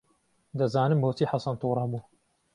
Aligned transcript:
دەزانم 0.59 0.99
بۆچی 1.03 1.29
حەسەن 1.31 1.55
تووڕە 1.61 1.85
بوو. 1.91 1.99